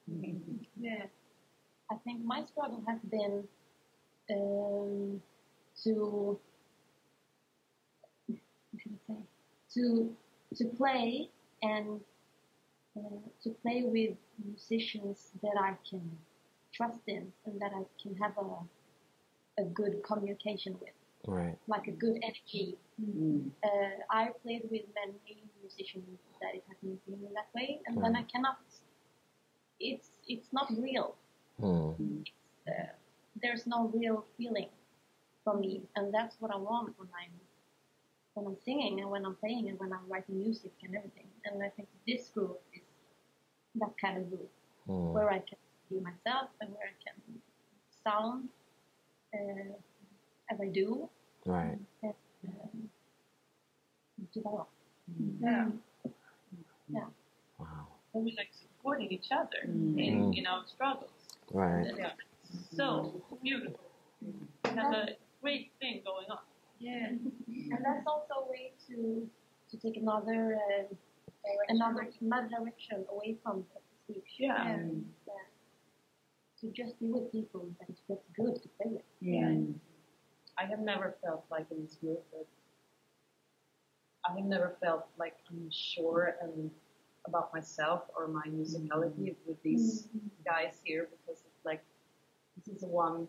[0.07, 0.41] I mean.
[0.43, 1.05] okay Yeah.
[1.91, 3.43] I think my struggle has been
[4.31, 5.21] um,
[5.83, 6.39] to
[8.27, 9.19] what can I say
[9.73, 10.15] to
[10.55, 11.29] to play
[11.61, 11.99] and
[12.97, 16.17] uh, to play with musicians that I can
[16.73, 20.95] trust in and that I can have a a good communication with,
[21.27, 22.77] right like a good energy.
[23.63, 28.23] Uh, I played with many musicians that it hasn't been that way, and then I
[28.23, 28.57] cannot.
[29.81, 31.15] It's it's not real
[31.59, 31.91] hmm.
[32.67, 32.71] uh,
[33.41, 34.69] there's no real feeling
[35.43, 37.31] for me, and that's what I want when I'm
[38.33, 41.27] when I'm singing and when I'm playing and when I'm writing music and everything.
[41.45, 42.81] And I think this group is
[43.75, 44.49] that kind of group
[44.87, 45.13] Hmm.
[45.13, 47.41] where I can be myself and where I can
[48.03, 48.49] sound
[49.33, 49.73] uh,
[50.51, 51.09] as I do
[51.45, 52.13] right and
[52.47, 52.89] um,
[54.33, 54.69] develop.
[55.41, 55.69] Yeah.
[57.59, 59.99] wow And we like supporting each other Mm.
[59.99, 60.37] in Mm.
[60.39, 61.11] in our struggles.
[61.53, 62.13] right Yeah.
[62.79, 62.85] So
[63.43, 63.79] beautiful.
[64.21, 65.05] We have a
[65.41, 66.43] great thing going on.
[66.79, 67.07] Yeah,
[67.73, 69.29] and that's also a way to
[69.69, 70.87] to take another uh,
[71.69, 74.31] another another direction away from the speech.
[74.39, 74.67] Yeah.
[74.73, 75.47] And, uh,
[76.59, 79.05] to just be with people that it feels good to play with.
[79.19, 79.51] Yeah.
[80.61, 82.47] I have never felt like in this group that
[84.27, 86.71] I have never felt like unsure and
[87.27, 89.47] about myself or my musicality mm-hmm.
[89.47, 90.27] with these mm-hmm.
[90.45, 91.83] guys here because it's like
[92.57, 93.27] this is the one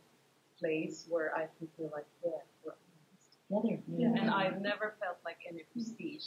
[0.59, 2.31] place where I can feel like, yeah,
[2.65, 3.83] we're together.
[3.97, 4.09] Yeah.
[4.09, 5.73] And I've never felt like any mm-hmm.
[5.73, 6.25] prestige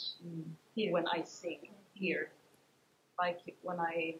[0.74, 0.92] Here.
[0.92, 2.30] when I sing here.
[3.18, 4.16] Like when I,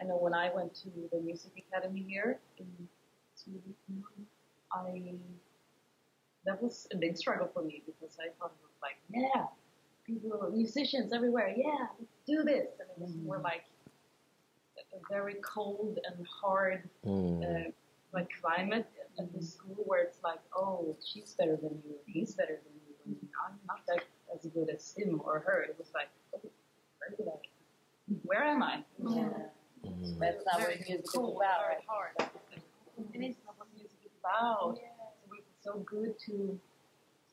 [0.00, 2.66] I know when I went to the music academy here in
[3.34, 3.74] Sweden,
[4.70, 5.14] I
[6.44, 9.46] that was a big struggle for me because I thought it was like, yeah,
[10.06, 13.64] people, musicians everywhere, yeah, let's do this, and it was more like
[14.76, 17.42] a, a very cold and hard Mm.
[17.68, 17.70] uh,
[18.12, 18.86] like climate
[19.18, 22.94] at the school where it's like, oh, she's better than you, he's better than you,
[23.20, 25.62] and I'm not that as good as him or her.
[25.62, 26.40] It was like, oh,
[26.98, 28.14] where did I?
[28.22, 28.84] Where am I?
[29.02, 29.28] Yeah.
[29.84, 30.18] Mm.
[30.20, 31.84] That's not what Very music is about, very right?
[31.86, 32.30] hard.
[33.14, 34.76] And it's not what music is about.
[34.76, 36.58] So it's so good to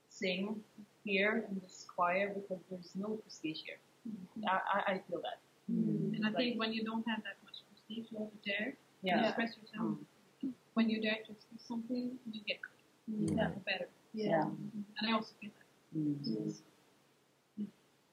[0.09, 0.59] sing
[1.03, 3.79] here in this choir because there's no prestige here.
[4.07, 4.47] Mm-hmm.
[4.47, 5.39] I, I, I feel that.
[5.71, 6.15] Mm-hmm.
[6.15, 8.69] And I Like- think when you don't have that much prestige, you dare to dare
[9.03, 9.27] Yeah.
[9.27, 9.97] express yourself.
[10.43, 10.53] Mm.
[10.73, 12.81] When you dare to express something, you get good.
[13.11, 13.37] Mm.
[13.37, 13.49] Yeah.
[13.65, 13.89] better.
[14.13, 14.45] Yeah.
[14.45, 14.81] Mm-hmm.
[14.97, 15.97] And I also feel that.
[15.97, 16.55] Mm.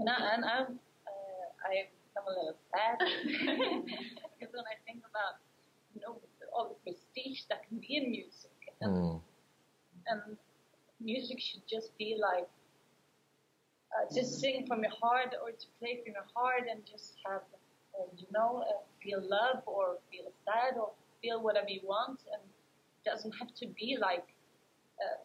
[0.01, 0.69] And, I, and I'm,
[1.07, 2.99] uh, I become a little sad
[4.39, 5.43] because when I think about
[5.95, 6.21] you know
[6.55, 9.21] all the prestige that can be in music, and, Mm.
[10.07, 10.21] and
[11.01, 12.47] music should just be like
[13.95, 17.43] uh, just sing from your heart or to play from your heart and just have
[17.99, 18.73] uh, you know uh,
[19.03, 20.91] feel love or feel sad or
[21.23, 24.27] feel whatever you want, and it doesn't have to be like
[25.03, 25.19] uh,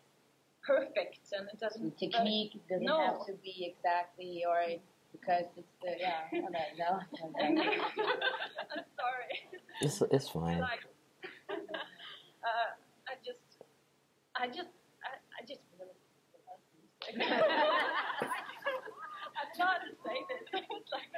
[0.65, 2.99] perfect, and it doesn't The technique doesn't No.
[2.99, 4.63] have to be exactly or
[5.11, 6.25] because it's the yeah.
[6.33, 6.99] Okay, no.
[7.25, 7.69] Okay.
[8.71, 9.35] I'm sorry.
[9.81, 10.59] It's it's fine.
[10.59, 10.85] like
[11.49, 12.69] uh,
[13.09, 13.39] I just
[14.35, 14.73] I just
[15.03, 15.93] I, I just really
[16.47, 17.13] love music.
[19.37, 20.41] I'm not to say this.
[20.53, 21.09] It's like,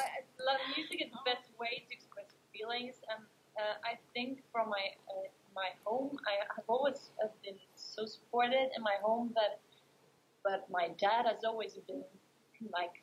[0.00, 3.22] I, I love music is the best way to express feelings and
[3.58, 8.70] uh, I think from my uh, my home I have always uh, been so supported
[8.76, 9.60] in my home that
[10.44, 12.02] but my dad has always been
[12.72, 13.02] like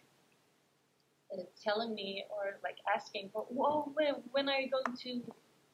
[1.34, 5.12] uh, telling me or like asking for, well, when, when are you going to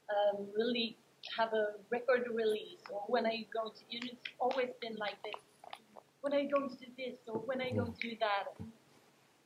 [0.10, 0.98] um, really
[1.38, 4.96] have a record release or when are you going to, you know, it's always been
[4.98, 5.42] like this.
[6.22, 8.46] When are you going to do this or when are you going to do that?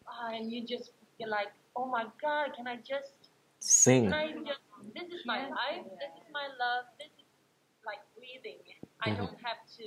[0.08, 3.14] Ah, and you just feel like, oh my God, can I just,
[3.60, 4.06] Sing.
[4.06, 4.62] can I just,
[4.94, 7.26] this is my life, this is my love, this is
[7.86, 8.62] like breathing.
[9.02, 9.18] I Mhm.
[9.18, 9.86] don't have to,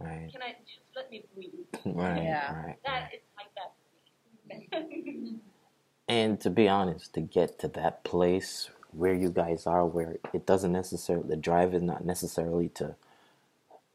[0.00, 0.30] Right.
[0.32, 1.50] can I just let me breathe?
[1.84, 2.22] Right.
[2.22, 2.54] Yeah.
[2.54, 2.76] Right.
[2.84, 3.14] That right.
[3.14, 4.88] is like that.
[6.08, 10.44] And to be honest, to get to that place where you guys are, where it
[10.44, 12.96] doesn't necessarily, the drive is not necessarily to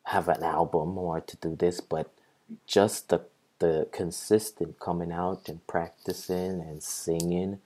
[0.05, 2.11] have an album or to do this, but
[2.65, 3.21] just the
[3.59, 7.59] the consistent coming out and practicing and singing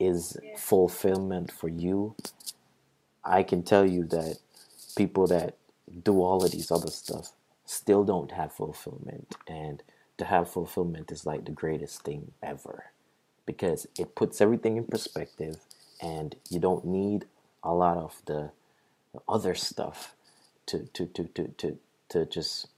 [0.00, 2.14] is fulfillment for you.
[3.24, 4.38] I can tell you that
[4.96, 5.56] people that
[6.04, 7.32] do all of these other stuff
[7.66, 9.82] still don't have fulfillment, and
[10.18, 12.86] to have fulfillment is like the greatest thing ever
[13.46, 15.58] because it puts everything in perspective
[16.02, 17.26] and you don't need
[17.64, 18.50] a lot of the
[19.28, 20.14] other stuff
[20.66, 22.68] to to to to to, to just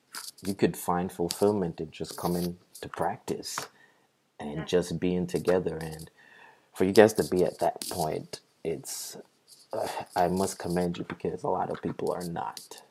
[0.44, 3.59] you could find fulfillment in just coming to practice
[4.40, 5.77] and just being together.
[5.79, 6.11] And
[6.74, 9.16] for you guys to be at that point it's
[9.72, 12.83] uh, I must commend you because a lot of people are not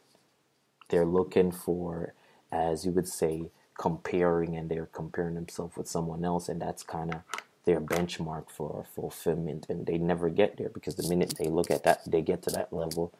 [0.89, 2.13] they're looking for
[2.52, 7.13] as you would say comparing and they're comparing themselves with someone else and that's kind
[7.13, 7.21] of
[7.65, 11.84] their benchmark for fulfillment and they never get there because the minute they look at
[11.84, 13.13] that they get to that level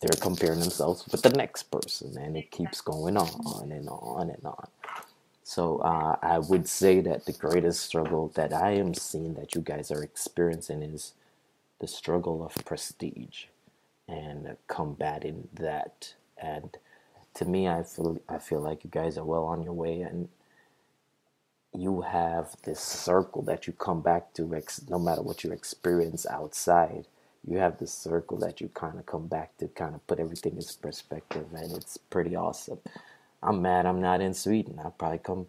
[0.00, 4.44] they're comparing themselves with the next person and it keeps going on and on and
[4.46, 4.68] on.
[5.44, 9.62] So uh, i would say that the greatest struggle that i am seeing that you
[9.62, 11.14] guys are experiencing is
[11.80, 13.46] the struggle of prestige
[14.08, 16.78] and combating that and
[17.38, 20.28] to me i feel i feel like you guys are well on your way and
[21.74, 26.26] you have this circle that you come back to ex- no matter what you experience
[26.26, 27.06] outside
[27.46, 30.56] you have this circle that you kind of come back to kind of put everything
[30.56, 32.78] in perspective and it's pretty awesome.
[33.42, 34.80] I'm mad i'm not in sweden.
[34.84, 35.46] I'll probably come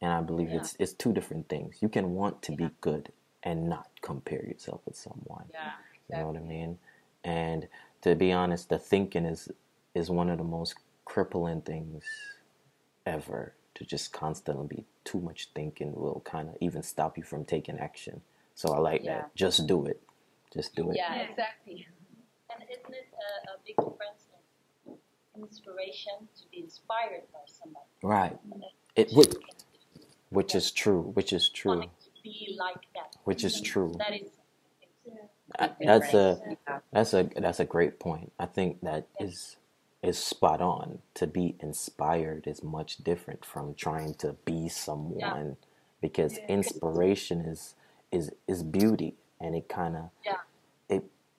[0.00, 0.58] and I believe Yeah.
[0.60, 1.76] it's it's two different things.
[1.82, 5.46] You can want to be good and not compare yourself with someone.
[5.52, 5.72] yeah,
[6.08, 6.78] You know what I mean?
[7.24, 7.68] And
[8.02, 9.50] to be honest, the thinking is
[9.94, 12.04] is one of the most crippling things
[13.06, 13.54] ever.
[13.74, 17.78] To just constantly be too much thinking will kind of even stop you from taking
[17.78, 18.22] action.
[18.54, 19.16] So I like Yeah.
[19.16, 19.34] that.
[19.34, 20.00] Just do it.
[20.54, 20.96] Just do it.
[20.96, 21.22] yeah, Yeah.
[21.22, 21.86] exactly.
[22.60, 24.22] And isn't it a, a big difference
[24.86, 27.86] in inspiration to be inspired by somebody?
[28.02, 28.36] Right.
[28.52, 29.36] And then It to would,
[30.30, 31.02] which is true.
[31.14, 31.82] Which is true.
[31.82, 31.88] to
[32.22, 33.16] be like that.
[33.24, 33.64] Which is mm-hmm.
[33.64, 33.94] true.
[33.98, 34.28] That is
[35.58, 36.40] uh, I- That's a
[36.92, 38.32] that's a that's a great point.
[38.38, 39.56] I think that is
[40.02, 40.98] is spot on.
[41.14, 45.56] To be inspired is much different from trying to be someone
[46.00, 47.74] because inspiration is
[48.12, 50.38] is is beauty and it kind of Yeah.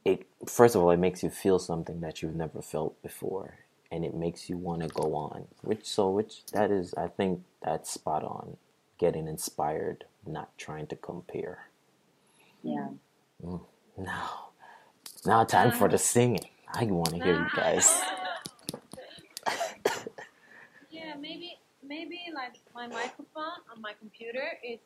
[0.08, 3.60] It it first of all it makes you feel something that you've never felt before
[3.92, 5.46] and it makes you want to go on.
[5.62, 8.58] Which so which that is I think that's spot on.
[8.98, 11.70] Getting inspired, not trying to compare.
[12.64, 12.90] Yeah.
[13.46, 13.62] Mm,
[13.98, 14.50] now,
[15.26, 16.46] now time for the singing.
[16.74, 18.02] I want to hear you guys.
[20.90, 24.80] yeah maybe maybe like my microphone on my computer is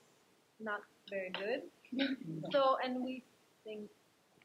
[0.59, 1.61] not very good
[2.51, 3.24] so and we
[3.63, 3.88] sing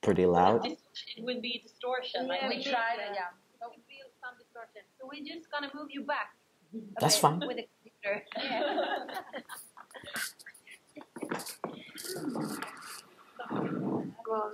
[0.07, 0.64] Pretty loud.
[0.66, 0.78] It
[1.26, 2.28] would be distortion.
[2.28, 3.11] Like Yeah, We we tried it.
[3.18, 3.30] Yeah.
[3.59, 6.28] so we feel some distortion so we're just gonna move you back
[6.74, 7.40] a That's fine.
[7.48, 8.14] with the computer
[14.26, 14.52] Var,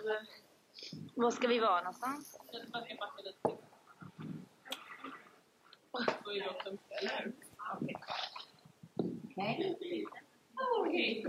[1.15, 2.39] var ska vi vara någonstans?
[9.37, 11.25] Man är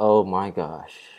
[0.00, 1.17] Oh my gosh.